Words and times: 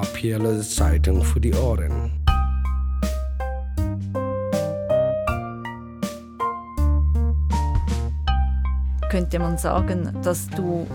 papierlose 0.00 0.68
Zeitung 0.68 1.24
für 1.24 1.40
die 1.40 1.54
Ohren. 1.54 2.12
Könnte 9.10 9.38
man 9.38 9.56
sagen, 9.56 10.10
dass 10.22 10.48
du 10.48 10.86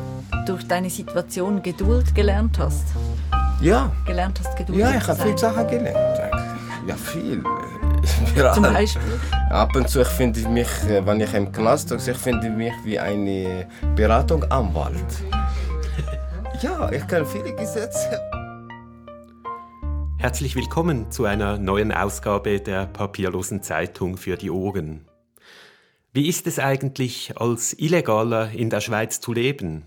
durch 0.45 0.67
deine 0.67 0.89
Situation 0.89 1.63
Geduld 1.63 2.13
gelernt 2.13 2.59
hast? 2.59 2.85
Ja. 3.59 3.91
Gelernt 4.05 4.39
hast, 4.39 4.55
Geduld 4.55 4.77
Ja, 4.77 4.95
ich 4.95 5.07
habe 5.07 5.19
viele 5.19 5.37
Sachen 5.37 5.67
gelernt. 5.67 6.19
Ja, 6.87 6.95
viel. 6.95 7.43
Zum 8.53 8.63
Beispiel? 8.63 9.19
Ab 9.49 9.75
und 9.75 9.89
zu 9.89 10.01
ich 10.01 10.07
finde 10.07 10.39
ich 10.39 10.47
mich, 10.47 10.67
äh, 10.89 11.05
wenn 11.05 11.21
ich 11.21 11.33
im 11.33 11.51
Knast 11.51 11.89
bin, 11.89 11.97
ich 11.97 12.17
finde 12.17 12.49
mich 12.49 12.73
wie 12.83 12.99
eine 12.99 13.65
Beratung 13.95 14.43
Anwalt. 14.51 14.95
Ja, 16.61 16.91
ich 16.91 17.07
kann 17.07 17.25
viele 17.25 17.55
Gesetze. 17.55 18.21
Herzlich 20.21 20.55
willkommen 20.55 21.09
zu 21.09 21.25
einer 21.25 21.57
neuen 21.57 21.91
Ausgabe 21.91 22.59
der 22.59 22.85
papierlosen 22.85 23.63
Zeitung 23.63 24.17
für 24.17 24.37
die 24.37 24.51
Ohren. 24.51 25.07
Wie 26.13 26.27
ist 26.27 26.45
es 26.45 26.59
eigentlich, 26.59 27.33
als 27.37 27.73
Illegaler 27.73 28.51
in 28.51 28.69
der 28.69 28.81
Schweiz 28.81 29.19
zu 29.19 29.33
leben? 29.33 29.85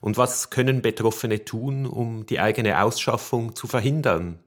Und 0.00 0.16
was 0.16 0.48
können 0.48 0.80
Betroffene 0.80 1.44
tun, 1.44 1.84
um 1.84 2.24
die 2.24 2.40
eigene 2.40 2.82
Ausschaffung 2.82 3.54
zu 3.54 3.66
verhindern? 3.66 4.38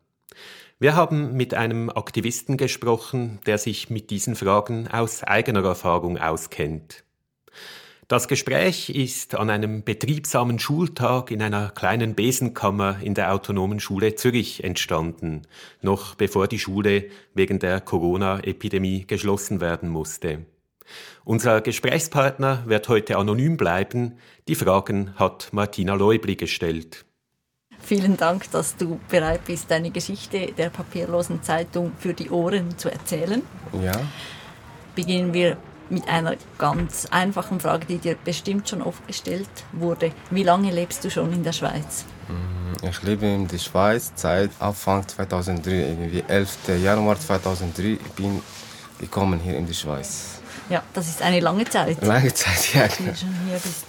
Wir 0.80 0.96
haben 0.96 1.34
mit 1.34 1.54
einem 1.54 1.92
Aktivisten 1.92 2.58
gesprochen, 2.58 3.38
der 3.46 3.60
sich 3.60 3.92
mit 3.92 4.10
diesen 4.10 4.36
Fragen 4.36 4.88
aus 4.88 5.24
eigener 5.24 5.64
Erfahrung 5.64 6.18
auskennt. 6.18 7.04
Das 8.08 8.30
Gespräch 8.30 8.90
ist 8.90 9.36
an 9.36 9.50
einem 9.50 9.84
betriebsamen 9.84 10.60
Schultag 10.60 11.30
in 11.30 11.42
einer 11.42 11.72
kleinen 11.72 12.16
Besenkammer 12.16 13.02
in 13.02 13.16
der 13.16 13.34
Autonomen 13.34 13.82
Schule 13.82 14.16
Zürich 14.16 14.64
entstanden, 14.64 15.42
noch 15.82 16.16
bevor 16.16 16.48
die 16.48 16.58
Schule 16.58 17.10
wegen 17.34 17.60
der 17.60 17.82
Corona-Epidemie 17.82 19.06
geschlossen 19.06 19.60
werden 19.60 19.90
musste. 19.90 20.46
Unser 21.26 21.60
Gesprächspartner 21.60 22.64
wird 22.66 22.88
heute 22.88 23.18
anonym 23.18 23.58
bleiben. 23.58 24.20
Die 24.48 24.56
Fragen 24.56 25.14
hat 25.18 25.50
Martina 25.52 25.94
Leubli 25.96 26.38
gestellt. 26.38 27.04
Vielen 27.78 28.16
Dank, 28.16 28.50
dass 28.52 28.78
du 28.78 29.02
bereit 29.10 29.44
bist, 29.44 29.70
deine 29.70 29.92
Geschichte 29.92 30.54
der 30.58 30.70
papierlosen 30.70 31.44
Zeitung 31.44 31.92
für 32.00 32.14
die 32.14 32.30
Ohren 32.30 32.78
zu 32.78 32.90
erzählen. 32.90 33.42
Ja. 33.84 34.00
Beginnen 34.96 35.34
wir 35.34 35.58
mit 35.90 36.08
einer 36.08 36.36
ganz 36.58 37.08
einfachen 37.12 37.60
Frage, 37.60 37.86
die 37.86 37.98
dir 37.98 38.16
bestimmt 38.24 38.70
schon 38.70 38.82
oft 38.82 39.06
gestellt 39.08 39.50
wurde. 39.72 40.12
Wie 40.30 40.44
lange 40.44 40.72
lebst 40.72 41.04
du 41.04 41.10
schon 41.10 41.32
in 41.34 41.44
der 41.44 41.54
Schweiz? 41.54 42.06
Ich 42.82 43.02
lebe 43.04 43.26
in 43.26 43.48
der 43.48 43.58
Schweiz 43.58 44.12
seit 44.16 44.52
Anfang 44.60 45.08
2003, 45.08 45.72
irgendwie 45.72 46.24
11. 46.28 46.58
Januar 46.84 47.20
2003 47.20 47.98
bin 48.16 48.42
gekommen 49.00 49.40
hier 49.40 49.58
in 49.58 49.66
die 49.66 49.74
Schweiz. 49.74 50.40
Ja, 50.70 50.84
das 50.94 51.08
ist 51.08 51.22
eine 51.22 51.40
lange 51.40 51.66
Zeit, 51.66 52.02
Lange 52.04 52.34
Zeit, 52.34 52.74
ja. 52.74 52.88
die 52.88 53.06
du 53.06 53.16
schon 53.16 53.36
hier 53.48 53.58
bist. 53.58 53.86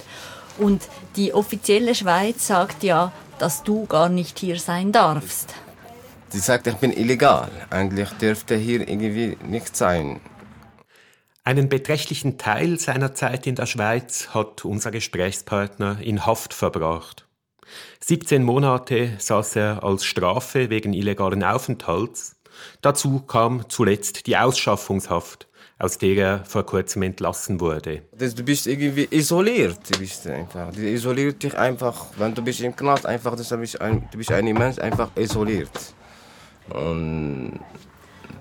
Und 0.59 0.83
die 1.17 1.35
offizielle 1.35 1.95
Schweiz 1.95 2.47
sagt 2.47 2.83
ja, 2.83 3.13
dass 3.39 3.63
du 3.63 3.87
gar 3.87 4.09
nicht 4.09 4.39
hier 4.39 4.59
sein 4.59 4.93
darfst. 4.93 5.55
Sie 6.31 6.41
sagt, 6.41 6.67
ich 6.67 6.77
bin 6.77 6.93
illegal. 6.93 7.51
Eigentlich 7.71 8.11
dürfte 8.21 8.57
hier 8.57 8.87
irgendwie 8.87 9.39
nicht 9.47 9.77
sein. 9.77 10.21
Einen 11.49 11.71
beträchtlichen 11.71 12.37
Teil 12.37 12.79
seiner 12.79 13.15
Zeit 13.15 13.47
in 13.47 13.55
der 13.55 13.65
Schweiz 13.65 14.35
hat 14.35 14.67
unser 14.67 14.91
Gesprächspartner 14.91 15.99
in 15.99 16.27
Haft 16.27 16.53
verbracht. 16.53 17.27
17 18.01 18.43
Monate 18.43 19.13
saß 19.17 19.57
er 19.57 19.83
als 19.83 20.05
Strafe 20.05 20.69
wegen 20.69 20.93
illegalen 20.93 21.43
Aufenthalts. 21.43 22.37
Dazu 22.83 23.21
kam 23.21 23.67
zuletzt 23.71 24.27
die 24.27 24.37
Ausschaffungshaft, 24.37 25.48
aus 25.79 25.97
der 25.97 26.17
er 26.19 26.45
vor 26.45 26.67
kurzem 26.67 27.01
entlassen 27.01 27.61
wurde. 27.61 28.03
Du 28.13 28.42
bist 28.42 28.67
irgendwie 28.67 29.08
isoliert. 29.11 29.79
Du 29.91 30.01
bist 30.01 30.27
einfach. 30.27 30.70
Du 30.70 30.83
isoliert 30.83 31.42
dich 31.42 31.57
einfach. 31.57 32.08
Wenn 32.19 32.35
du 32.35 32.42
bist 32.42 32.61
im 32.61 32.77
Knast, 32.77 33.07
einfach, 33.07 33.35
das 33.37 33.48
bist 33.48 33.81
ein, 33.81 34.07
du 34.13 34.19
bist 34.19 34.31
ein 34.31 34.45
Mensch 34.45 34.79
einfach 34.81 35.08
isoliert. 35.17 35.95
Und 36.69 37.58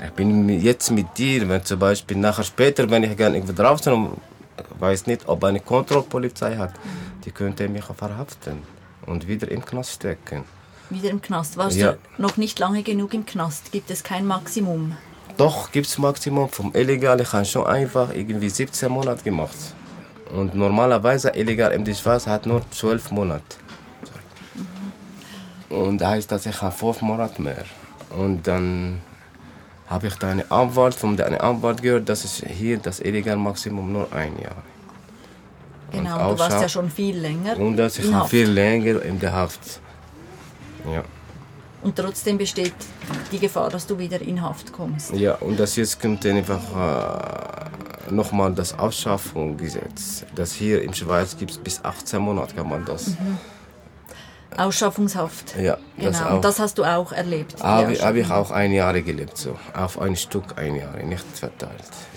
ich 0.03 0.11
bin 0.11 0.47
jetzt 0.49 0.91
mit 0.91 1.17
dir, 1.17 1.47
wenn 1.49 1.63
zum 1.63 1.79
Beispiel 1.79 2.17
nachher 2.17 2.43
später, 2.43 2.89
wenn 2.89 3.03
ich 3.03 3.15
gerne 3.17 3.37
irgendwo 3.37 3.53
draußen 3.53 3.93
und 3.93 4.17
weiß 4.79 5.07
nicht, 5.07 5.27
ob 5.27 5.43
eine 5.43 5.59
Kontrollpolizei 5.59 6.57
hat, 6.57 6.73
die 7.25 7.31
könnte 7.31 7.67
mich 7.67 7.83
verhaften 7.85 8.61
und 9.05 9.27
wieder 9.27 9.49
im 9.49 9.63
Knast 9.63 9.91
stecken. 9.93 10.43
Wieder 10.89 11.09
im 11.09 11.21
Knast. 11.21 11.57
Warst 11.57 11.75
Ja. 11.77 11.93
du 11.93 12.21
noch 12.21 12.37
nicht 12.37 12.59
lange 12.59 12.83
genug 12.83 13.13
im 13.13 13.25
Knast? 13.25 13.71
Gibt 13.71 13.89
es 13.91 14.03
kein 14.03 14.25
Maximum? 14.25 14.95
Doch 15.37 15.71
gibt 15.71 15.87
es 15.87 15.97
Maximum 15.97 16.49
vom 16.49 16.73
illegal. 16.73 17.19
Ich 17.21 17.31
habe 17.33 17.45
schon 17.45 17.67
einfach 17.67 18.13
irgendwie 18.13 18.49
17 18.49 18.91
Monate 18.91 19.23
gemacht. 19.23 19.55
Und 20.33 20.55
normalerweise 20.55 21.29
illegal 21.35 21.71
in 21.71 21.85
der 21.85 21.93
Schweiz 21.93 22.25
hat 22.25 22.45
nur 22.45 22.61
12 22.71 23.11
Monate. 23.11 23.43
Und 25.69 25.99
das 25.99 26.07
heißt, 26.09 26.31
dass 26.31 26.45
ich 26.45 26.61
habe 26.61 26.75
5 26.75 27.01
Monate 27.01 27.41
mehr. 27.41 27.65
Und 28.09 28.47
dann 28.47 29.01
habe 29.87 30.07
ich 30.07 30.15
da 30.15 30.29
einen 30.29 30.49
Anwalt, 30.51 30.93
von 30.93 31.19
einem 31.19 31.39
Anwalt 31.39 31.81
gehört, 31.81 32.09
dass 32.09 32.23
es 32.23 32.43
hier 32.45 32.77
das 32.77 32.99
illegal 32.99 33.37
Maximum 33.37 33.91
nur 33.91 34.11
ein 34.13 34.37
Jahr. 34.39 34.63
Genau, 35.91 36.33
du 36.33 36.39
warst 36.39 36.61
ja 36.61 36.67
schon 36.69 36.89
viel 36.89 37.17
länger 37.17 37.57
Und 37.57 37.77
dass 37.77 37.97
ich 37.97 38.13
Haft. 38.13 38.29
viel 38.29 38.49
länger 38.49 39.01
in 39.03 39.19
der 39.19 39.31
Haft. 39.31 39.79
Ja. 40.91 41.03
Und 41.81 41.95
trotzdem 41.95 42.37
besteht 42.37 42.73
die 43.31 43.39
Gefahr, 43.39 43.69
dass 43.69 43.87
du 43.87 43.97
wieder 43.97 44.21
in 44.21 44.41
Haft 44.41 44.73
kommst. 44.73 45.13
Ja, 45.13 45.35
und 45.35 45.59
das 45.59 45.75
jetzt 45.77 46.01
kommt 46.01 46.25
dann 46.25 46.37
einfach 46.37 47.69
äh, 48.09 48.11
nochmal 48.11 48.53
das 48.53 48.77
Ausschaffungsgesetz. 48.77 50.25
Das 50.35 50.53
hier 50.53 50.81
in 50.81 50.93
Schweiz 50.93 51.37
gibt 51.37 51.51
es 51.51 51.57
bis 51.57 51.83
18 51.83 52.21
Monate 52.21 52.55
kann 52.55 52.67
man 52.67 52.83
das. 52.83 53.11
Ausschaffungshaft. 54.57 55.55
Ja, 55.57 55.77
das 55.97 56.17
Genau, 56.17 56.29
auch. 56.29 56.35
und 56.35 56.45
das 56.45 56.59
hast 56.59 56.77
du 56.77 56.83
auch 56.83 57.11
erlebt. 57.11 57.61
Habe 57.63 57.93
ich, 57.93 58.03
habe 58.03 58.19
ich 58.19 58.29
auch 58.31 58.51
ein 58.51 58.71
Jahr 58.71 58.93
gelebt, 59.01 59.37
so. 59.37 59.57
Auf 59.73 59.99
ein 59.99 60.15
Stück 60.15 60.57
ein 60.57 60.75
Jahr, 60.75 60.95
nicht 60.97 61.25
verteilt. 61.37 61.71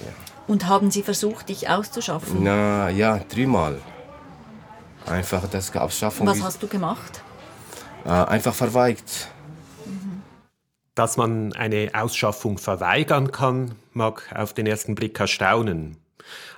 Ja. 0.04 0.12
Und 0.46 0.66
haben 0.66 0.90
sie 0.90 1.02
versucht, 1.02 1.48
dich 1.48 1.68
auszuschaffen? 1.68 2.42
Na 2.42 2.88
ja, 2.90 3.20
dreimal. 3.32 3.78
Einfach 5.06 5.42
das 5.48 5.74
Ausschaffung. 5.76 6.26
Was 6.26 6.42
hast 6.42 6.62
du 6.62 6.66
gemacht? 6.66 7.22
äh, 8.04 8.08
einfach 8.08 8.54
verweigt. 8.54 9.28
Dass 10.94 11.16
man 11.16 11.52
eine 11.52 11.90
Ausschaffung 11.94 12.58
verweigern 12.58 13.30
kann, 13.32 13.74
mag 13.92 14.24
auf 14.34 14.52
den 14.52 14.66
ersten 14.66 14.94
Blick 14.94 15.18
erstaunen. 15.18 15.96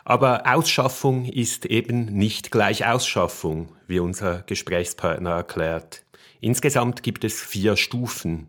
Aber 0.05 0.43
Ausschaffung 0.47 1.25
ist 1.27 1.67
eben 1.67 2.07
nicht 2.07 2.51
gleich 2.51 2.87
Ausschaffung, 2.87 3.75
wie 3.87 4.01
unser 4.01 4.43
Gesprächspartner 4.43 5.31
erklärt. 5.31 6.05
Insgesamt 6.41 7.03
gibt 7.03 7.25
es 7.25 7.41
vier 7.41 7.77
Stufen. 7.77 8.49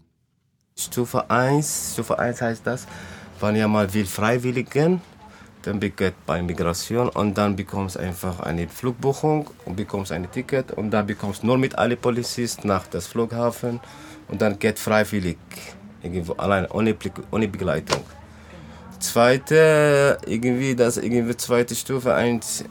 Stufe 0.76 1.30
1, 1.30 1.92
Stufe 1.94 2.18
1 2.18 2.42
heißt 2.42 2.66
das, 2.66 2.88
wenn 3.40 3.56
ihr 3.56 3.68
mal 3.68 3.94
will 3.94 4.06
Freiwilligen, 4.06 5.02
dann 5.62 5.80
bekommt 5.80 6.26
bei 6.26 6.42
Migration 6.42 7.10
und 7.10 7.38
dann 7.38 7.56
bekommst 7.56 7.98
einfach 7.98 8.40
eine 8.40 8.68
Flugbuchung 8.68 9.50
und 9.66 9.76
bekommst 9.76 10.12
ein 10.12 10.30
Ticket 10.32 10.72
und 10.72 10.92
dann 10.92 11.06
bekommst 11.06 11.44
nur 11.44 11.58
mit 11.58 11.78
alle 11.78 11.96
Polizisten 11.96 12.68
nach 12.68 12.88
das 12.88 13.08
Flughafen 13.08 13.80
und 14.28 14.42
dann 14.42 14.60
geht 14.60 14.80
freiwillig 14.80 15.38
irgendwo 16.02 16.34
allein 16.34 16.70
ohne, 16.72 16.96
ohne 17.32 17.48
Begleitung. 17.48 18.02
Zweite 19.04 20.18
irgendwie 20.26 20.76
das 20.76 20.98
irgendwie 20.98 21.36
zweite 21.38 21.76
Stufe 21.76 22.14
eins 22.14 22.64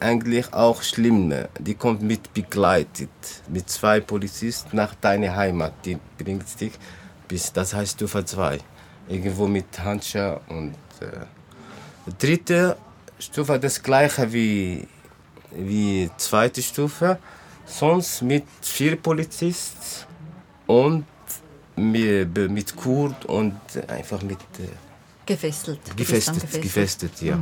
eigentlich 0.00 0.52
auch 0.52 0.82
schlimm. 0.82 1.32
Die 1.58 1.74
kommt 1.74 2.02
mit 2.02 2.32
begleitet 2.34 3.10
mit 3.48 3.68
zwei 3.70 4.00
Polizisten 4.00 4.76
nach 4.76 4.94
deiner 4.94 5.34
Heimat. 5.34 5.72
Die 5.84 5.98
bringt 6.18 6.60
dich 6.60 6.72
bis 7.26 7.52
das 7.52 7.74
heißt 7.74 7.92
Stufe 7.96 8.24
2. 8.24 8.58
Irgendwo 9.08 9.46
mit 9.46 9.66
Handschuhe 9.78 10.40
und 10.48 10.74
äh, 11.00 12.12
dritte 12.18 12.76
Stufe 13.18 13.58
das 13.58 13.82
gleiche 13.82 14.32
wie 14.32 14.86
wie 15.50 16.10
zweite 16.18 16.62
Stufe, 16.62 17.18
sonst 17.64 18.22
mit 18.22 18.44
vier 18.60 18.96
Polizisten 18.96 20.06
und 20.66 21.06
mit, 21.76 22.36
mit 22.50 22.76
Kurt 22.76 23.24
und 23.24 23.56
einfach 23.88 24.22
mit 24.22 24.38
äh, 24.58 24.87
Gefesselt. 25.28 25.80
Bist 25.96 26.28
dann 26.28 26.38
gefestet, 26.38 26.62
gefestet, 26.62 27.22
ja. 27.22 27.38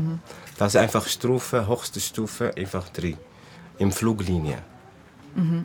Das 0.58 0.74
ist 0.74 0.80
einfach 0.80 1.06
Stufe, 1.06 1.68
höchste 1.68 2.00
Stufe, 2.00 2.52
einfach 2.56 2.88
drei. 2.88 3.16
Im 3.78 3.92
Fluglinie. 3.92 4.58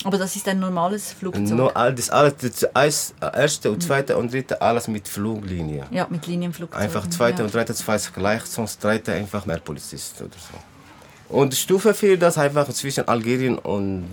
Aber 0.03 0.17
das 0.17 0.35
ist 0.35 0.47
ein 0.49 0.59
normales 0.59 1.13
Flugzeug. 1.13 1.49
Nur 1.49 1.77
all 1.77 1.95
das, 1.95 2.09
alles, 2.09 2.35
das 2.39 3.13
erste 3.33 3.71
und 3.71 3.81
zweite 3.81 4.17
und 4.17 4.33
dritte, 4.33 4.61
alles 4.61 4.89
mit 4.89 5.07
Fluglinie. 5.07 5.85
ja, 5.91 6.07
mit 6.09 6.27
Linienflugzeugen. 6.27 6.83
Einfach 6.83 7.09
zweite 7.09 7.39
ja. 7.39 7.45
und 7.45 7.53
dritte, 7.53 7.73
zwei 7.73 7.97
gleich, 8.13 8.43
sonst 8.43 8.83
dritte 8.83 9.13
einfach 9.13 9.45
mehr 9.45 9.59
Polizisten 9.59 10.25
oder 10.25 10.35
so. 10.35 11.35
Und 11.35 11.55
Stufe 11.55 11.93
4, 11.93 12.19
das 12.19 12.37
einfach 12.37 12.67
zwischen 12.69 13.07
Algerien 13.07 13.57
und 13.57 14.09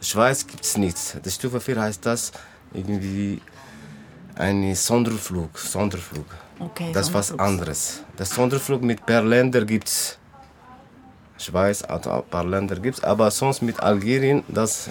Schweiz 0.00 0.44
gibt 0.44 0.64
es 0.64 0.76
nichts. 0.76 1.16
Das 1.22 1.36
Stufe 1.36 1.60
4 1.60 1.80
heißt 1.80 2.04
das, 2.04 2.32
irgendwie 2.74 3.40
ein 4.34 4.74
Sonderflug. 4.74 5.56
Sonderflug. 5.56 6.26
Okay, 6.60 6.90
das 6.92 7.08
ist 7.08 7.14
was 7.14 7.38
anderes. 7.38 8.02
Das 8.16 8.30
Sonderflug 8.30 8.82
mit 8.82 9.08
Ländern 9.08 9.66
gibt 9.66 9.88
es. 9.88 10.18
Schweiz, 11.38 11.82
also 11.82 12.10
ein 12.10 12.24
paar 12.24 12.44
Länder 12.44 12.76
gibt 12.76 12.98
es, 12.98 13.04
aber 13.04 13.30
sonst 13.30 13.62
mit 13.62 13.78
Algerien, 13.80 14.42
das 14.48 14.90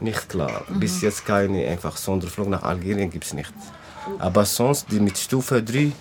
nicht 0.00 0.28
klar. 0.28 0.64
Bis 0.68 1.00
jetzt 1.02 1.24
keine 1.24 1.66
einfach 1.68 1.96
Sonderflug 1.96 2.48
nach 2.48 2.62
Algerien 2.62 3.10
gibt 3.10 3.24
es 3.24 3.32
nicht. 3.32 3.52
Aber 4.18 4.44
sonst, 4.44 4.90
die 4.90 5.00
mit 5.00 5.16
Stufe 5.18 5.62
3, 5.62 5.92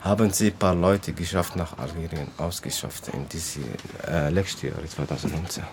haben 0.00 0.30
sie 0.30 0.48
ein 0.48 0.56
paar 0.56 0.74
Leute 0.74 1.12
geschafft 1.12 1.56
nach 1.56 1.78
Algerien, 1.78 2.28
ausgeschafft 2.38 3.08
in 3.08 3.28
diesem 3.28 3.64
äh, 4.06 4.30
letzten 4.30 4.68
Jahr, 4.68 4.76
2019. 4.86 5.64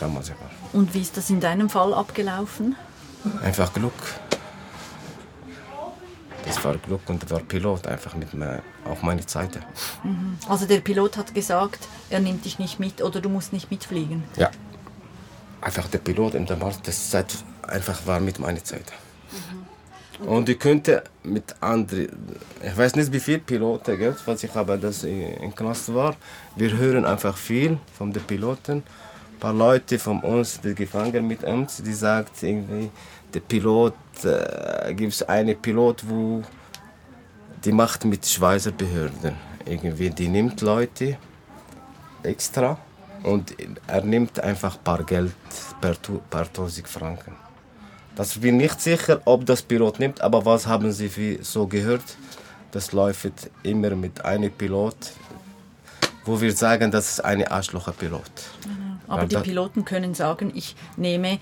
Damals 0.00 0.28
ja. 0.28 0.34
Und 0.72 0.92
wie 0.94 1.02
ist 1.02 1.16
das 1.16 1.30
in 1.30 1.40
deinem 1.40 1.68
Fall 1.68 1.94
abgelaufen? 1.94 2.74
Einfach 3.42 3.72
Glück. 3.72 3.92
Das 6.50 6.64
war 6.64 6.76
Glück 6.78 7.08
und 7.08 7.30
der 7.30 7.36
Pilot 7.36 7.86
einfach 7.86 8.16
mit 8.16 8.34
mir 8.34 8.60
auf 8.84 9.04
meine 9.04 9.22
Seite. 9.22 9.60
Also 10.48 10.66
der 10.66 10.80
Pilot 10.80 11.16
hat 11.16 11.32
gesagt, 11.32 11.86
er 12.10 12.18
nimmt 12.18 12.44
dich 12.44 12.58
nicht 12.58 12.80
mit 12.80 13.00
oder 13.02 13.20
du 13.20 13.28
musst 13.28 13.52
nicht 13.52 13.70
mitfliegen. 13.70 14.24
Ja. 14.36 14.50
Einfach 15.60 15.86
der 15.86 15.98
Pilot 15.98 16.34
in 16.34 16.46
der 16.46 16.56
Markt, 16.56 16.88
das 16.88 17.10
Zeit 17.10 17.32
einfach 17.62 18.04
war 18.04 18.18
mit 18.18 18.40
meiner 18.40 18.58
Seite. 18.58 18.92
Und 20.26 20.48
ich 20.48 20.58
könnte 20.58 21.04
mit 21.22 21.54
anderen, 21.60 22.08
ich 22.64 22.76
weiß 22.76 22.96
nicht 22.96 23.12
wie 23.12 23.20
viele 23.20 23.38
Piloten 23.38 23.96
gibt, 23.96 24.26
was 24.26 24.42
ich 24.42 24.52
aber 24.56 24.76
das 24.76 25.04
in 25.04 25.54
Klasse 25.54 25.94
war. 25.94 26.16
Wir 26.56 26.76
hören 26.76 27.04
einfach 27.04 27.36
viel 27.36 27.78
von 27.96 28.12
den 28.12 28.24
Piloten. 28.24 28.78
Ein 28.78 29.38
paar 29.38 29.54
Leute 29.54 30.00
von 30.00 30.18
uns, 30.18 30.60
die 30.60 30.74
gefangen 30.74 31.28
mit 31.28 31.44
uns, 31.44 31.76
die 31.76 31.94
sagt 31.94 32.42
irgendwie, 32.42 32.90
der 33.34 33.40
Pilot, 33.40 33.94
äh, 34.24 34.94
gibt 34.94 35.12
es 35.12 35.22
einen 35.22 35.60
Pilot, 35.60 36.08
wo 36.08 36.42
die 37.64 37.72
macht 37.72 38.04
mit 38.04 38.26
Schweizer 38.26 38.72
Behörden. 38.72 39.34
Irgendwie, 39.66 40.10
die 40.10 40.28
nimmt 40.28 40.60
Leute 40.60 41.16
extra 42.22 42.78
und 43.22 43.54
er 43.86 44.02
nimmt 44.02 44.40
einfach 44.40 44.76
ein 44.76 44.84
paar 44.84 45.04
Geld, 45.04 45.34
per, 45.80 45.94
paar 46.30 46.46
1000 46.46 46.88
Franken. 46.88 47.36
Das 48.16 48.38
bin 48.38 48.56
nicht 48.56 48.80
sicher, 48.80 49.20
ob 49.24 49.46
das 49.46 49.62
Pilot 49.62 50.00
nimmt, 50.00 50.20
aber 50.20 50.44
was 50.44 50.66
haben 50.66 50.90
Sie 50.92 51.38
so 51.42 51.66
gehört? 51.66 52.16
Das 52.72 52.92
läuft 52.92 53.50
immer 53.62 53.90
mit 53.94 54.24
einem 54.24 54.50
Pilot, 54.50 54.96
wo 56.24 56.40
wir 56.40 56.52
sagen, 56.52 56.90
das 56.90 57.12
ist 57.12 57.24
ein 57.24 57.46
Arschlocher-Pilot. 57.46 58.22
Aber 59.08 59.22
Weil 59.22 59.28
die 59.28 59.36
Piloten 59.36 59.84
können 59.84 60.14
sagen, 60.14 60.52
ich 60.54 60.76
nehme 60.96 61.40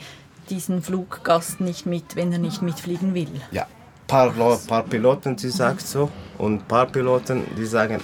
diesen 0.50 0.82
Fluggast 0.82 1.60
nicht 1.60 1.86
mit, 1.86 2.16
wenn 2.16 2.32
er 2.32 2.38
nicht 2.38 2.62
mitfliegen 2.62 3.14
will. 3.14 3.40
Ja, 3.50 3.66
paar, 4.06 4.32
paar 4.66 4.82
Piloten, 4.84 5.36
die 5.36 5.50
sagen 5.50 5.78
so 5.78 6.10
und 6.38 6.66
paar 6.66 6.86
Piloten, 6.86 7.44
die 7.56 7.66
sagen, 7.66 8.00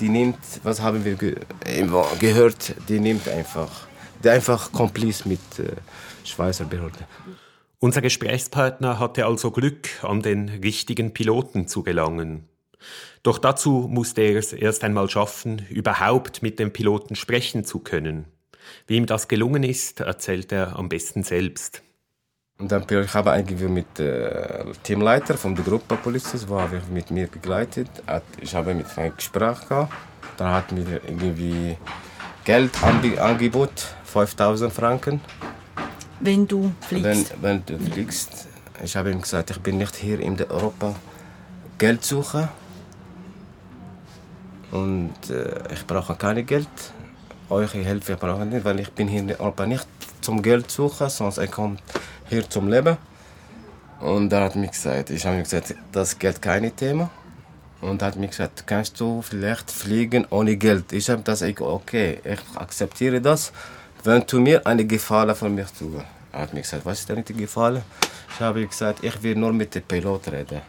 die 0.00 0.08
nimmt, 0.08 0.38
was 0.62 0.80
haben 0.80 1.04
wir 1.04 1.14
ge 1.14 1.36
immer 1.76 2.06
gehört, 2.18 2.74
die 2.88 2.98
nimmt 2.98 3.28
einfach, 3.28 3.86
die 4.22 4.30
einfach 4.30 4.72
Kompliz 4.72 5.24
mit 5.24 5.40
äh, 5.58 5.76
Schweizer 6.24 6.64
Behörden. 6.64 7.04
Unser 7.78 8.00
Gesprächspartner 8.00 8.98
hatte 8.98 9.26
also 9.26 9.50
Glück, 9.50 9.88
an 10.02 10.22
den 10.22 10.48
richtigen 10.48 11.12
Piloten 11.12 11.66
zu 11.66 11.82
gelangen. 11.82 12.48
Doch 13.22 13.38
dazu 13.38 13.88
musste 13.90 14.22
er 14.22 14.38
es 14.38 14.52
erst 14.52 14.84
einmal 14.84 15.08
schaffen, 15.08 15.66
überhaupt 15.68 16.42
mit 16.42 16.58
dem 16.58 16.72
Piloten 16.72 17.14
sprechen 17.14 17.64
zu 17.64 17.78
können. 17.78 18.26
Wie 18.86 18.96
ihm 18.96 19.06
das 19.06 19.28
gelungen 19.28 19.62
ist, 19.62 20.00
erzählt 20.00 20.52
er 20.52 20.76
am 20.76 20.88
besten 20.88 21.22
selbst. 21.22 21.82
Und 22.58 22.70
dann 22.70 22.84
ich 22.88 23.14
habe 23.14 23.32
eigentlich 23.32 23.60
mit 23.68 23.98
äh, 23.98 24.64
Teamleiter 24.82 25.36
von 25.36 25.54
der 25.54 25.64
Gruppe 25.64 25.96
Polizist, 25.96 26.48
wo 26.48 26.58
er 26.58 26.70
mit 26.92 27.10
mir 27.10 27.26
begleitet. 27.26 27.88
Hat- 28.06 28.22
Ich 28.40 28.54
habe 28.54 28.74
mit 28.74 28.86
ihm 28.96 29.02
ein 29.02 29.16
Gespräch 29.16 29.68
gehabt. 29.68 29.92
Dann 30.36 30.52
hat 30.52 30.70
mir 30.70 31.00
irgendwie 31.06 31.76
Geld 32.44 32.70
ange 32.82 33.20
Angebot, 33.20 33.94
5000 34.04 34.72
Franken. 34.72 35.20
Wenn 36.20 36.46
du 36.46 36.72
Wenn, 36.90 37.02
fliegst. 37.02 37.34
wenn 37.42 37.64
du 37.66 37.78
fliegst, 37.78 38.46
ich 38.84 38.94
habe 38.96 39.10
ihm 39.10 39.20
gesagt, 39.20 39.50
ich 39.50 39.60
bin 39.60 39.78
nicht 39.78 39.96
hier 39.96 40.20
in 40.20 40.40
Europa 40.40 40.94
Geld 41.78 42.04
suchen. 42.04 42.48
Und 44.70 45.14
äh, 45.30 45.72
ich 45.74 45.86
brauche 45.86 46.14
kein 46.14 46.44
Geld. 46.46 46.68
Eure 47.52 47.78
Hilfe 47.78 48.16
brauche 48.16 48.44
ich 48.44 48.50
nicht, 48.50 48.64
weil 48.64 48.80
ich 48.80 48.90
bin 48.92 49.08
hier 49.08 49.20
in 49.20 49.30
Europa 49.30 49.66
nicht 49.66 49.86
zum 50.22 50.40
Geld 50.40 50.70
suchen, 50.70 51.10
sondern 51.10 51.44
ich 51.44 51.50
komme 51.50 51.76
hier 52.30 52.48
zum 52.48 52.66
Leben. 52.68 52.96
Und 54.00 54.30
dann 54.30 54.44
hat 54.44 54.56
mir 54.56 54.68
gesagt, 54.68 55.10
ich 55.10 55.26
habe 55.26 55.42
gesagt, 55.42 55.74
das 55.92 56.18
Geld 56.18 56.40
kein 56.40 56.74
Thema. 56.74 57.10
Und 57.82 58.00
er 58.00 58.08
hat 58.08 58.16
mir 58.16 58.28
gesagt, 58.28 58.66
kannst 58.66 58.98
du 58.98 59.20
vielleicht 59.20 59.70
fliegen 59.70 60.26
ohne 60.30 60.56
Geld? 60.56 60.94
Ich 60.94 61.10
habe 61.10 61.20
das 61.20 61.40
gesagt, 61.40 61.60
okay, 61.60 62.20
ich 62.24 62.40
akzeptiere 62.56 63.20
das, 63.20 63.52
wenn 64.02 64.24
du 64.26 64.40
mir 64.40 64.66
eine 64.66 64.86
Gefallen 64.86 65.34
von 65.34 65.54
mir 65.54 65.66
tust. 65.66 66.06
Er 66.32 66.40
hat 66.40 66.54
mir 66.54 66.62
gesagt, 66.62 66.86
was 66.86 67.00
ist 67.00 67.08
denn 67.10 67.22
die 67.22 67.34
Gefallen? 67.34 67.82
Ich 68.32 68.40
habe 68.40 68.66
gesagt, 68.66 69.04
ich 69.04 69.22
will 69.22 69.36
nur 69.36 69.52
mit 69.52 69.74
dem 69.74 69.82
Pilot 69.82 70.32
reden. 70.32 70.62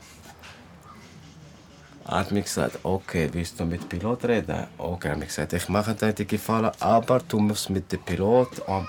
Hat 2.06 2.32
mir 2.32 2.42
gesagt, 2.42 2.80
okay, 2.84 3.30
willst 3.32 3.60
du 3.60 3.66
mit 3.66 3.82
dem 3.82 3.90
Pilot 3.90 4.26
reden? 4.26 4.68
Okay, 4.78 5.10
hat 5.10 5.20
mir 5.20 5.26
gesagt, 5.26 5.54
ich 5.54 5.70
mache 5.70 5.94
dir 5.94 6.12
die 6.12 6.28
Gefallen, 6.28 6.72
aber 6.80 7.20
du 7.28 7.40
musst 7.40 7.70
mit 7.70 7.92
dem 7.92 8.02
Pilot 8.02 8.68
am, 8.68 8.88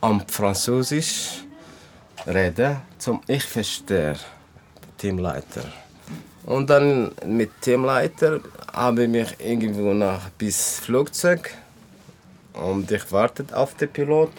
am 0.00 0.26
Französisch 0.26 1.42
reden, 2.26 2.78
zum 2.98 3.20
ich 3.26 3.44
verstehe, 3.44 4.16
Teamleiter. 4.96 5.64
Und 6.44 6.70
dann 6.70 7.12
mit 7.26 7.60
Teamleiter 7.60 8.40
habe 8.72 9.04
ich 9.04 9.08
mich 9.08 9.36
irgendwo 9.38 9.92
nach 9.92 10.30
bis 10.30 10.80
Flugzeug 10.80 11.50
und 12.54 12.90
ich 12.90 13.12
wartet 13.12 13.52
auf 13.52 13.74
den 13.74 13.90
Pilot. 13.90 14.32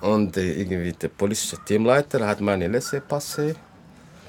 Und 0.00 0.36
irgendwie 0.36 0.92
der 0.92 1.08
politische 1.08 1.58
Teamleiter 1.64 2.26
hat 2.26 2.40
meine 2.40 2.68
Laissez-Passer 2.68 3.54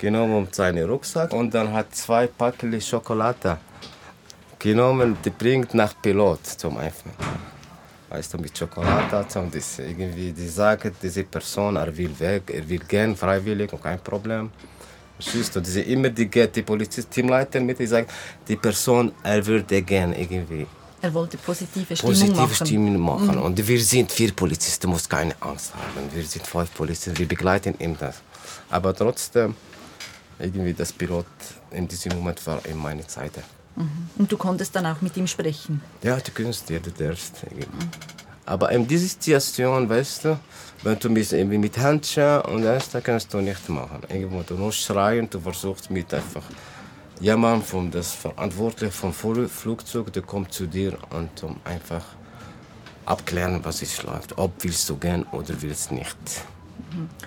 genommen 0.01 0.35
und 0.35 0.55
seinen 0.55 0.89
Rucksack 0.89 1.31
und 1.31 1.53
dann 1.53 1.71
hat 1.71 1.95
zwei 1.95 2.25
Päckchen 2.25 2.81
Schokolade 2.81 3.57
genommen, 4.57 5.15
die 5.23 5.29
bringt 5.29 5.73
nach 5.75 5.93
Pilot 6.01 6.45
zum 6.61 6.77
Öffnen. 6.77 7.13
Weißt 8.09 8.33
du, 8.33 8.37
mit 8.39 8.57
Schokolade 8.57 9.25
und 9.39 9.55
das 9.55 9.79
irgendwie, 9.79 10.31
die 10.31 10.47
sagen, 10.47 10.91
diese 11.01 11.23
Person, 11.23 11.75
er 11.75 11.95
will 11.95 12.13
weg, 12.19 12.43
er 12.51 12.67
will 12.67 12.83
gehen, 12.93 13.15
freiwillig 13.15 13.71
und 13.71 13.81
kein 13.81 13.99
Problem. 13.99 14.49
Verstehst 15.17 15.55
du, 15.55 15.59
diese 15.61 15.81
immer 15.81 16.09
die 16.09 16.27
geht, 16.27 16.55
die 16.55 16.63
Polizist, 16.63 17.11
Teamleiter 17.11 17.59
mit, 17.59 17.77
die 17.77 17.85
sagen, 17.85 18.07
die 18.47 18.55
Person, 18.55 19.11
er 19.23 19.45
würde 19.45 19.81
gehen 19.83 20.13
irgendwie 20.13 20.65
Er 21.01 21.13
wollte 21.13 21.37
positive 21.37 21.95
Stimmung 21.95 22.13
positive 22.13 22.41
machen. 22.41 22.65
Stimmung 22.65 22.97
machen. 22.99 23.37
Und 23.37 23.67
wir 23.67 23.81
sind 23.81 24.11
vier 24.11 24.31
Polizisten, 24.33 24.89
muss 24.89 25.07
keine 25.07 25.35
Angst 25.39 25.73
haben. 25.75 26.09
Wir 26.13 26.25
sind 26.25 26.45
fünf 26.45 26.73
Polizisten, 26.73 27.17
wir 27.17 27.27
begleiten 27.27 27.75
ihm 27.79 27.95
das. 27.97 28.15
Aber 28.69 28.93
trotzdem, 28.93 29.55
irgendwie 30.41 30.73
das 30.73 30.91
Pilot 30.91 31.25
in 31.71 31.87
diesem 31.87 32.13
Moment 32.15 32.45
war 32.47 32.65
in 32.65 32.77
meiner 32.77 33.07
Seite. 33.07 33.41
Und 34.17 34.31
du 34.31 34.37
konntest 34.37 34.75
dann 34.75 34.85
auch 34.85 35.01
mit 35.01 35.15
ihm 35.15 35.27
sprechen. 35.27 35.81
Ja, 36.03 36.17
du 36.17 36.31
kannst 36.31 36.67
dir, 36.67 36.79
du 36.79 36.91
darfst. 36.91 37.35
Aber 38.45 38.71
in 38.71 38.85
dieser 38.85 39.07
Situation, 39.07 39.87
weißt 39.87 40.25
du, 40.25 40.39
wenn 40.83 40.99
du 40.99 41.09
mit, 41.09 41.31
irgendwie 41.31 41.57
mit 41.57 41.77
Händchen 41.77 42.41
und 42.41 42.63
das, 42.63 42.89
da 42.89 42.99
kannst 42.99 43.33
du 43.33 43.37
nicht 43.39 43.69
machen. 43.69 44.01
Irgendwo, 44.09 44.41
du 44.41 44.55
musst 44.55 44.79
schreien, 44.79 45.29
du 45.29 45.39
versuchst 45.39 45.89
mit 45.89 46.13
einfach 46.13 46.43
jemand 47.21 47.65
von 47.65 47.89
das 47.91 48.11
Verantwortliche 48.11 48.91
vom 48.91 49.11
Fl- 49.13 49.47
Flugzeug, 49.47 50.11
der 50.11 50.23
kommt 50.23 50.51
zu 50.53 50.65
dir 50.67 50.97
und 51.11 51.41
um 51.43 51.55
einfach 51.63 52.03
abklären, 53.05 53.63
was 53.63 53.81
ist 53.81 54.03
läuft. 54.03 54.37
Ob 54.37 54.51
willst 54.63 54.89
du 54.89 54.97
gehen 54.97 55.23
oder 55.31 55.61
willst 55.61 55.91
nicht. 55.91 56.17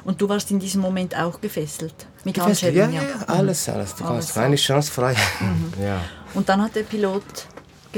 Und 0.04 0.20
du 0.20 0.28
warst 0.28 0.50
in 0.50 0.58
diesem 0.58 0.80
Moment 0.80 1.16
auch 1.16 1.40
gefesselt. 1.40 2.06
Mit 2.24 2.36
Ja, 2.36 2.44
Handschellen, 2.44 2.92
ja, 2.92 3.02
ja, 3.02 3.24
alles, 3.26 3.68
alles. 3.68 3.94
Du 3.94 4.04
Alles 4.04 4.28
hast 4.28 4.34
keine 4.34 4.56
Chance 4.56 4.90
frei. 4.92 5.16
Ja. 5.80 6.00
Und 6.34 6.48
dann 6.48 6.62
hat 6.62 6.74
der 6.74 6.82
Pilot, 6.82 7.22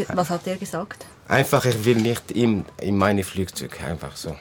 was 0.08 0.30
hat 0.30 0.46
er 0.46 0.56
gesagt? 0.56 1.06
Einfach, 1.28 1.64
ich 1.64 1.84
will 1.84 1.96
nicht 1.96 2.30
in, 2.30 2.64
in 2.80 2.96
meine 2.96 3.24
Flugzeug, 3.24 3.82
einfach 3.82 4.16
so. 4.16 4.36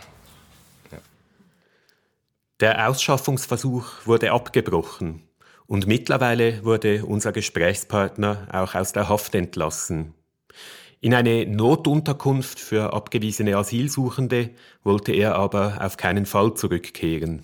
Der 2.61 2.87
Ausschaffungsversuch 2.87 4.05
wurde 4.05 4.31
abgebrochen 4.31 5.27
und 5.67 5.87
mittlerweile 5.87 6.63
wurde 6.63 7.05
unser 7.05 7.33
Gesprächspartner 7.33 8.47
auch 8.49 8.75
aus 8.75 8.93
der 8.93 9.09
Haft 9.09 9.35
entlassen. 9.35 10.13
In 11.01 11.13
eine 11.13 11.45
Notunterkunft 11.45 12.59
für 12.59 12.93
abgewiesene 12.93 13.55
Asylsuchende 13.57 14.51
wollte 14.83 15.11
er 15.11 15.35
aber 15.35 15.77
auf 15.81 15.97
keinen 15.97 16.25
Fall 16.25 16.53
zurückkehren. 16.55 17.43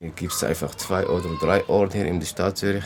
Hier 0.00 0.10
gibt 0.10 0.32
es 0.32 0.44
einfach 0.44 0.74
zwei 0.74 1.06
oder 1.06 1.28
drei 1.40 1.66
Orte 1.68 1.98
hier 1.98 2.06
in 2.06 2.20
der 2.20 2.26
Stadt 2.26 2.58
Zürich 2.58 2.84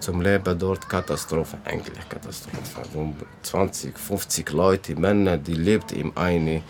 zum 0.00 0.20
Leben 0.20 0.58
dort 0.58 0.88
Katastrophe, 0.88 1.56
eigentlich 1.64 2.08
Katastrophe. 2.08 2.58
Um 2.94 3.16
20, 3.42 3.98
50 3.98 4.50
Leute, 4.50 4.96
Männer, 4.96 5.38
die 5.38 5.54
lebt 5.54 5.92
in 5.92 6.14
einem 6.16 6.62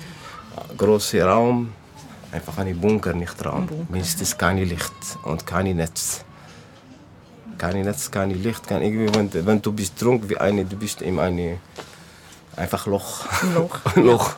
großen 0.76 1.21
Raum, 1.23 1.73
Einfach 2.35 2.59
ein 2.59 2.76
Bunker 2.81 3.12
nicht 3.12 3.37
dran. 3.37 3.67
Bunker, 3.67 3.87
Mindestens 3.88 4.37
kein 4.37 4.59
Licht 4.59 4.93
und 5.23 5.47
kein 5.47 5.76
Netz. 5.76 6.25
Kein 7.59 7.83
Netz, 7.83 8.11
kein 8.11 8.31
Licht, 8.31 8.67
kein 8.67 8.83
irgendwie, 8.83 9.14
wenn, 9.14 9.47
wenn 9.47 9.62
du 9.62 9.71
bist 9.71 9.97
trunk 10.00 10.29
wie 10.29 10.37
eine, 10.37 10.64
du 10.64 10.76
bist 10.76 11.00
in 11.00 11.21
eine 11.21 11.59
einfach 12.56 12.87
Loch. 12.87 13.25
Loch. 13.54 13.78
Loch. 13.96 14.30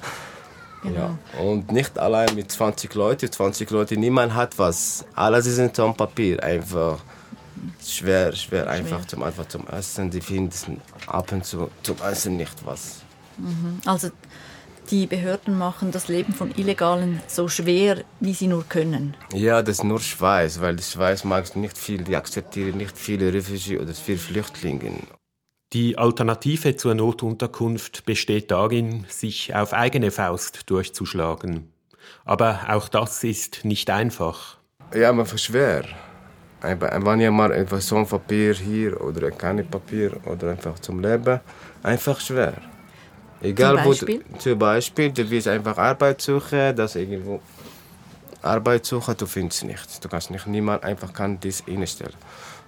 Genau. 0.83 1.17
Ja. 1.35 1.41
Und 1.41 1.73
nicht 1.73 1.99
allein 1.99 2.35
mit 2.35 2.51
20 2.51 2.95
Leuten, 2.95 3.31
20 3.31 3.71
Leute, 3.71 3.97
niemand 3.97 4.35
hat 4.35 4.59
was. 4.59 5.05
Alle 5.15 5.43
sind 5.43 5.79
am 5.81 5.97
Papier, 5.97 6.43
einfach 6.43 6.99
schwer, 7.85 8.33
schwer, 8.33 8.69
einfach 8.69 9.05
zum, 9.07 9.23
einfach 9.23 9.49
zum 9.49 9.67
Essen. 9.69 10.11
Die 10.11 10.21
finden 10.21 10.81
ab 11.07 11.33
und 11.33 11.45
zu 11.45 11.71
zum 11.83 11.97
Essen 12.03 12.37
nicht 12.37 12.65
was. 12.65 13.03
Also 13.85 14.11
die 14.91 15.07
Behörden 15.07 15.59
machen 15.59 15.91
das 15.91 16.09
Leben 16.09 16.33
von 16.33 16.53
Illegalen 16.57 17.21
so 17.27 17.49
schwer, 17.49 18.05
wie 18.21 18.35
sie 18.35 18.47
nur 18.47 18.65
können. 18.69 19.17
Ja, 19.33 19.63
das 19.63 19.79
ist 19.79 19.85
nur 19.85 20.01
Schweiz, 20.01 20.61
weil 20.61 20.77
die 20.77 20.83
Schweiz 20.83 21.25
mag 21.25 21.57
nicht 21.57 21.77
viel, 21.77 22.05
die 22.05 22.15
akzeptieren 22.15 22.77
nicht 22.77 22.97
viele 22.97 23.31
Refugiés 23.31 23.81
oder 23.81 23.93
viele 23.95 24.19
Flüchtlinge. 24.19 24.93
Die 25.77 25.99
Alternative 25.99 26.75
zur 26.75 26.95
Notunterkunft 26.95 28.07
besteht 28.07 28.51
darin, 28.51 29.05
sich 29.11 29.55
auf 29.55 29.75
eigene 29.75 30.11
Faust 30.11 30.71
durchzuschlagen. 30.71 31.71
Aber 32.25 32.61
auch 32.69 32.89
das 32.89 33.23
ist 33.25 33.63
nicht 33.67 33.91
einfach. 33.91 34.57
Ja, 34.95 35.11
aber 35.11 35.27
schwer. 35.27 35.85
Einfach, 36.63 36.89
wenn 37.05 37.21
ihr 37.21 37.31
mal 37.31 37.53
einfach 37.53 37.83
so 37.83 37.97
ein 37.97 38.07
Papier 38.07 38.55
hier 38.55 38.99
oder 39.03 39.31
kein 39.31 39.69
Papier 39.69 40.13
oder 40.25 40.53
einfach 40.53 40.79
zum 40.79 41.01
Leben, 41.01 41.41
einfach 41.83 42.21
schwer. 42.21 42.55
Egal 43.43 43.77
Zum 43.77 43.85
Beispiel? 43.85 44.25
wo, 44.31 44.39
zum 44.39 44.59
Beispiel, 44.59 45.13
du 45.13 45.29
willst 45.29 45.47
einfach 45.47 45.77
Arbeit 45.77 46.23
suchen, 46.23 46.75
das 46.75 46.97
irgendwo 46.97 47.43
Arbeit 48.43 48.87
suchen, 48.87 49.17
du 49.17 49.27
findest 49.27 49.65
nichts. 49.65 50.01
Du 50.01 50.09
kannst 50.09 50.31
nicht 50.31 50.47
niemand 50.47 50.85
einfach 50.85 51.13
kann 51.13 51.39
das 51.41 51.63
einstellen. 51.67 52.15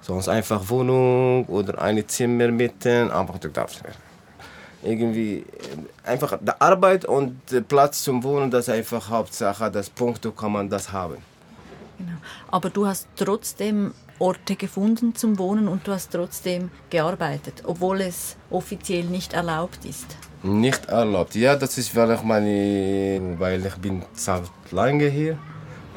Sonst 0.00 0.28
einfach 0.28 0.68
Wohnung 0.68 1.44
oder 1.46 1.80
ein 1.80 2.06
Zimmer 2.08 2.48
mitten, 2.48 3.10
aber 3.10 3.38
du 3.38 3.48
darfst 3.48 3.84
nicht. 3.84 3.98
Irgendwie 4.82 5.38
äh, 5.38 6.08
einfach 6.08 6.38
die 6.40 6.60
Arbeit 6.60 7.04
und 7.04 7.40
der 7.50 7.62
Platz 7.62 8.04
zum 8.04 8.22
Wohnen, 8.22 8.50
das 8.50 8.68
ist 8.68 8.74
einfach 8.74 9.08
Hauptsache, 9.08 9.70
das 9.70 9.90
Punkt, 9.90 10.24
da 10.24 10.30
kann 10.30 10.52
man 10.52 10.68
das 10.68 10.92
haben. 10.92 11.16
Genau. 11.98 12.12
Aber 12.48 12.70
du 12.70 12.86
hast 12.86 13.08
trotzdem 13.16 13.92
Orte 14.20 14.56
gefunden 14.56 15.14
zum 15.14 15.38
Wohnen 15.38 15.68
und 15.68 15.86
du 15.86 15.92
hast 15.92 16.12
trotzdem 16.12 16.70
gearbeitet, 16.90 17.62
obwohl 17.64 18.00
es 18.02 18.36
offiziell 18.50 19.04
nicht 19.04 19.32
erlaubt 19.32 19.84
ist. 19.84 20.06
Nicht 20.42 20.86
erlaubt. 20.86 21.34
Ja, 21.34 21.56
das 21.56 21.78
ist, 21.78 21.94
weil 21.96 22.12
ich 22.12 22.22
meine, 22.22 23.34
weil 23.38 23.66
ich 23.66 23.74
bin 23.74 24.04
seit 24.12 24.44
lange 24.70 25.08
hier. 25.08 25.36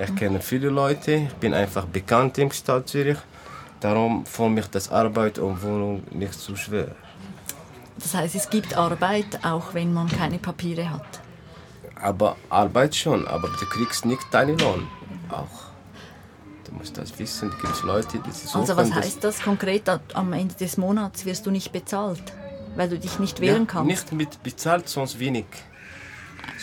Ich 0.03 0.15
kenne 0.15 0.39
viele 0.41 0.69
Leute. 0.69 1.11
Ich 1.11 1.33
bin 1.35 1.53
einfach 1.53 1.85
bekannt 1.85 2.37
im 2.39 2.51
Stadt 2.51 2.87
Zürich. 2.87 3.17
Darum 3.79 4.25
für 4.25 4.49
mich 4.49 4.65
das 4.67 4.91
Arbeit 4.91 5.37
und 5.37 5.61
Wohnung 5.61 6.03
nicht 6.11 6.33
so 6.33 6.55
schwer. 6.55 6.95
Das 7.97 8.15
heißt, 8.15 8.35
es 8.35 8.49
gibt 8.49 8.75
Arbeit, 8.75 9.39
auch 9.43 9.75
wenn 9.75 9.93
man 9.93 10.07
keine 10.07 10.39
Papiere 10.39 10.89
hat. 10.89 11.19
Aber 12.01 12.35
Arbeit 12.49 12.95
schon, 12.95 13.27
aber 13.27 13.49
du 13.59 13.65
kriegst 13.67 14.05
nicht 14.05 14.21
deinen 14.31 14.57
Lohn. 14.57 14.87
Auch. 15.29 15.71
Du 16.65 16.73
musst 16.73 16.97
das 16.97 17.17
wissen. 17.19 17.49
Es 17.49 17.61
gibt 17.61 17.83
Leute, 17.83 18.19
die 18.19 18.31
suchen 18.31 18.61
Also 18.61 18.75
was 18.75 18.91
heißt 18.91 19.23
das 19.23 19.41
konkret? 19.41 19.83
Am 20.13 20.33
Ende 20.33 20.55
des 20.55 20.77
Monats 20.77 21.25
wirst 21.25 21.45
du 21.45 21.51
nicht 21.51 21.71
bezahlt, 21.71 22.23
weil 22.75 22.89
du 22.89 22.97
dich 22.97 23.19
nicht 23.19 23.39
wehren 23.39 23.63
ja, 23.63 23.71
kannst. 23.71 23.87
Nicht 23.87 24.11
mit 24.13 24.41
bezahlt, 24.41 24.89
sonst 24.89 25.19
wenig. 25.19 25.45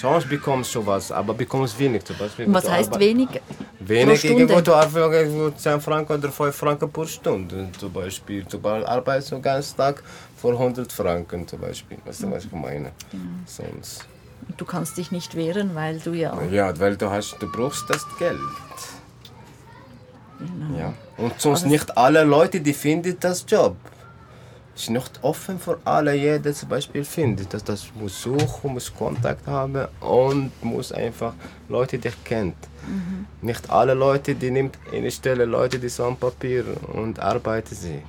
Sonst 0.01 0.29
bekommst 0.29 0.73
du 0.75 0.87
was, 0.87 1.11
aber 1.11 1.35
bekommst 1.35 1.77
wenig. 1.79 2.05
Zum 2.05 2.17
Beispiel, 2.17 2.47
was 2.55 2.71
heißt 2.71 2.99
wenig? 2.99 3.29
Wenig 3.81 4.21
Pro 4.21 4.29
irgendwo, 4.29 4.61
du 4.61 4.73
arbeitest 4.75 4.97
irgendwo 5.15 5.51
10 5.51 5.81
Franken 5.81 6.13
oder 6.13 6.31
5 6.31 6.55
Franken 6.55 6.91
pro 6.91 7.05
Stunde. 7.05 7.69
Zum 7.79 7.93
Beispiel, 7.93 8.45
du 8.45 8.61
arbeitest 8.69 9.33
den 9.33 9.43
ganzen 9.43 9.77
Tag 9.77 10.03
für 10.37 10.51
100 10.51 10.93
Franken 10.93 11.49
zum 11.49 11.61
Beispiel. 11.61 11.99
Weißt 12.05 12.23
du, 12.23 12.31
was 12.31 12.45
ich 12.45 12.53
meine? 12.53 12.93
Sonst. 13.47 14.07
Du 14.57 14.65
kannst 14.65 14.97
dich 14.97 15.11
nicht 15.11 15.35
wehren, 15.35 15.75
weil 15.75 15.99
du 15.99 16.13
ja... 16.13 16.33
Ja, 16.51 16.79
weil 16.79 16.97
du, 16.97 17.11
hast, 17.11 17.37
du 17.41 17.51
brauchst 17.51 17.91
das 17.91 18.07
Geld. 18.19 18.39
Genau. 20.39 20.79
Ja. 20.79 20.95
Und 21.17 21.41
sonst 21.41 21.63
Aber- 21.63 21.71
nicht 21.71 21.97
alle 21.99 22.23
Leute, 22.25 22.61
die 22.61 22.73
finden 22.73 23.17
das 23.19 23.45
Job. 23.49 23.77
Ist 24.79 24.91
nicht 24.91 25.19
offen 25.23 25.59
für 25.59 25.81
alle, 25.85 26.15
jeder 26.15 26.55
zum 26.55 26.69
Beispiel 26.69 27.05
findet. 27.05 27.53
Das, 27.53 27.65
das 27.65 27.89
muss 27.99 28.23
suchen, 28.23 28.75
muss 28.75 28.95
Kontakt 28.95 29.45
haben 29.49 29.89
und 29.99 30.53
muss 30.63 30.93
einfach 30.93 31.35
Leute, 31.69 31.99
die 31.99 32.13
kennt. 32.25 32.57
Mhm. 32.87 33.27
Nicht 33.43 33.69
alle 33.71 33.95
Leute, 33.95 34.37
die 34.37 34.53
nimmt 34.53 34.79
eine 34.93 35.11
Stelle 35.11 35.47
Leute, 35.47 35.81
die 35.81 35.89
so 35.89 36.17
Papier 36.19 36.65
und 36.93 37.19
arbeiten 37.19 37.75
sie. 37.75 38.03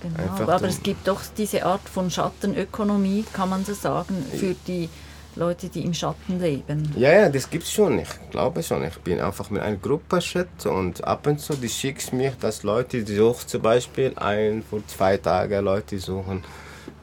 Genau. 0.00 0.22
Einfach 0.22 0.48
Aber 0.48 0.68
es 0.68 0.82
gibt 0.82 1.06
doch 1.06 1.20
diese 1.36 1.66
Art 1.66 1.86
von 1.86 2.10
Schattenökonomie, 2.10 3.26
kann 3.30 3.50
man 3.50 3.66
so 3.66 3.74
sagen, 3.74 4.24
für 4.32 4.54
die 4.66 4.88
Leute, 5.36 5.68
die 5.68 5.84
im 5.84 5.92
Schatten 5.94 6.38
leben. 6.40 6.92
Ja, 6.96 7.12
ja, 7.12 7.28
das 7.28 7.48
gibt's 7.50 7.72
schon. 7.72 7.98
Ich 7.98 8.08
glaube 8.30 8.62
schon. 8.62 8.84
Ich 8.84 8.96
bin 9.00 9.20
einfach 9.20 9.50
mit 9.50 9.62
einer 9.62 9.76
Gruppe 9.76 10.20
Chat 10.20 10.66
und 10.66 11.02
ab 11.04 11.26
und 11.26 11.40
zu 11.40 11.54
die 11.54 11.68
schickst 11.68 12.12
mir, 12.12 12.32
dass 12.40 12.62
Leute 12.62 13.02
die 13.02 13.16
suchen 13.16 13.48
zum 13.48 13.62
Beispiel 13.62 14.12
ein 14.16 14.62
für 14.68 14.86
zwei 14.86 15.16
Tage 15.16 15.60
Leute 15.60 15.98
suchen, 15.98 16.44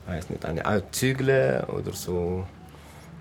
weiß 0.08 0.30
nicht, 0.30 0.46
eine 0.46 0.66
Art 0.66 0.94
Zügle 0.96 1.66
oder 1.68 1.92
so 1.94 2.46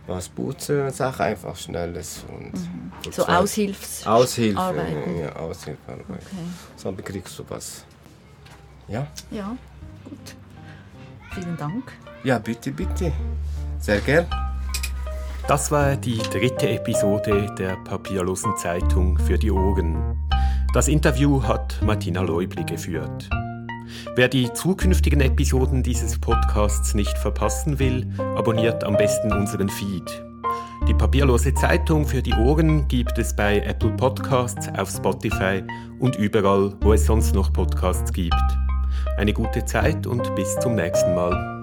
was 0.06 0.28
putzen, 0.28 0.90
Sache 0.90 1.24
einfach 1.24 1.56
schnelles 1.56 2.24
und 2.28 2.52
Mhm. 2.52 2.92
So 3.12 3.26
Aushilfs 3.26 4.06
Aushilfe, 4.06 4.58
Arbeiten. 4.58 5.18
ja, 5.20 5.34
Aushilfearbeit. 5.36 6.04
Okay. 6.08 6.46
So 6.76 6.90
bekriegst 6.92 7.38
du 7.38 7.44
was. 7.48 7.84
Ja, 8.88 9.06
Ja, 9.30 9.56
gut. 10.04 10.34
Vielen 11.34 11.56
Dank. 11.56 11.92
ja, 12.24 12.38
bitte, 12.38 12.72
bitte, 12.72 13.12
sehr 13.78 14.00
gern. 14.00 14.26
Das 15.50 15.72
war 15.72 15.96
die 15.96 16.18
dritte 16.18 16.68
Episode 16.68 17.52
der 17.58 17.74
papierlosen 17.78 18.56
Zeitung 18.56 19.18
für 19.18 19.36
die 19.36 19.50
Ohren. 19.50 20.16
Das 20.74 20.86
Interview 20.86 21.42
hat 21.42 21.76
Martina 21.82 22.20
Leubli 22.20 22.62
geführt. 22.62 23.28
Wer 24.14 24.28
die 24.28 24.52
zukünftigen 24.52 25.20
Episoden 25.20 25.82
dieses 25.82 26.20
Podcasts 26.20 26.94
nicht 26.94 27.18
verpassen 27.18 27.80
will, 27.80 28.08
abonniert 28.36 28.84
am 28.84 28.96
besten 28.96 29.32
unseren 29.32 29.68
Feed. 29.68 30.22
Die 30.86 30.94
papierlose 30.94 31.52
Zeitung 31.54 32.06
für 32.06 32.22
die 32.22 32.34
Ohren 32.34 32.86
gibt 32.86 33.18
es 33.18 33.34
bei 33.34 33.58
Apple 33.58 33.96
Podcasts, 33.96 34.68
auf 34.78 34.88
Spotify 34.88 35.64
und 35.98 36.14
überall, 36.14 36.76
wo 36.80 36.92
es 36.92 37.06
sonst 37.06 37.34
noch 37.34 37.52
Podcasts 37.52 38.12
gibt. 38.12 38.36
Eine 39.16 39.32
gute 39.32 39.64
Zeit 39.64 40.06
und 40.06 40.32
bis 40.36 40.56
zum 40.60 40.76
nächsten 40.76 41.12
Mal. 41.16 41.59